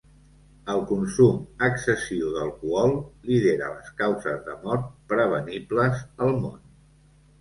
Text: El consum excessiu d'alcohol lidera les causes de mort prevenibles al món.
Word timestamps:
El 0.75 0.79
consum 0.91 1.35
excessiu 1.67 2.31
d'alcohol 2.37 2.95
lidera 3.33 3.69
les 3.77 3.93
causes 4.03 4.41
de 4.49 4.57
mort 4.65 4.89
prevenibles 5.13 6.03
al 6.29 6.35
món. 6.47 6.61